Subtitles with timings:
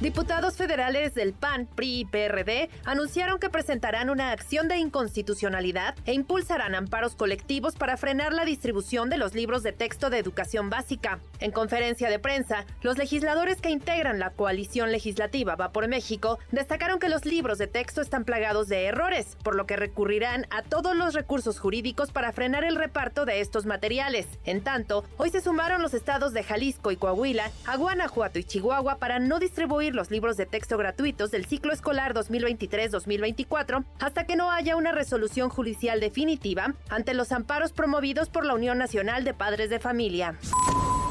[0.00, 6.14] Diputados federales del PAN, PRI y PRD anunciaron que presentarán una acción de inconstitucionalidad e
[6.14, 11.18] impulsarán amparos colectivos para frenar la distribución de los libros de texto de educación básica.
[11.38, 16.98] En conferencia de prensa, los legisladores que integran la coalición legislativa Va por México destacaron
[16.98, 20.96] que los libros de texto están plagados de errores, por lo que recurrirán a todos
[20.96, 24.26] los recursos jurídicos para frenar el reparto de estos materiales.
[24.46, 28.96] En tanto, hoy se sumaron los estados de Jalisco y Coahuila a Guanajuato y Chihuahua
[28.96, 34.50] para no distribuir los libros de texto gratuitos del ciclo escolar 2023-2024 hasta que no
[34.50, 39.70] haya una resolución judicial definitiva ante los amparos promovidos por la Unión Nacional de Padres
[39.70, 40.36] de Familia.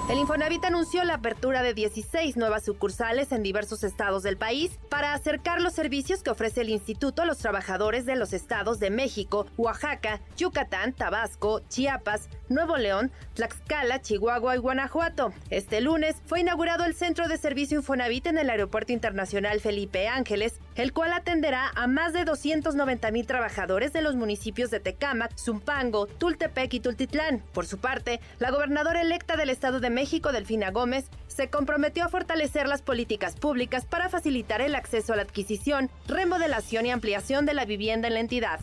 [0.09, 5.13] El Infonavit anunció la apertura de 16 nuevas sucursales en diversos estados del país para
[5.13, 9.45] acercar los servicios que ofrece el instituto a los trabajadores de los estados de México,
[9.55, 15.31] Oaxaca, Yucatán, Tabasco, Chiapas, Nuevo León, Tlaxcala, Chihuahua y Guanajuato.
[15.51, 20.59] Este lunes fue inaugurado el Centro de Servicio Infonavit en el Aeropuerto Internacional Felipe Ángeles,
[20.73, 26.07] el cual atenderá a más de 290 mil trabajadores de los municipios de Tecámac, Zumpango,
[26.07, 27.43] Tultepec y Tultitlán.
[27.53, 32.07] Por su parte, la gobernadora electa del Estado de México, Delfina Gómez, se comprometió a
[32.07, 37.53] fortalecer las políticas públicas para facilitar el acceso a la adquisición, remodelación y ampliación de
[37.53, 38.61] la vivienda en la entidad.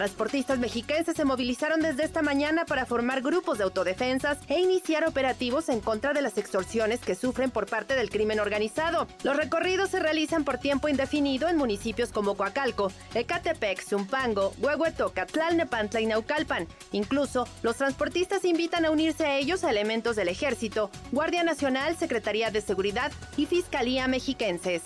[0.00, 5.68] Transportistas mexiquenses se movilizaron desde esta mañana para formar grupos de autodefensas e iniciar operativos
[5.68, 9.06] en contra de las extorsiones que sufren por parte del crimen organizado.
[9.24, 16.00] Los recorridos se realizan por tiempo indefinido en municipios como Coacalco, Ecatepec, Zumpango, Huehuetoca, Tlalnepantla
[16.00, 16.66] y Naucalpan.
[16.92, 22.50] Incluso, los transportistas invitan a unirse a ellos a elementos del Ejército, Guardia Nacional, Secretaría
[22.50, 24.80] de Seguridad y Fiscalía mexiquenses.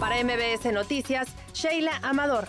[0.00, 2.48] Para MBS Noticias, Sheila Amador.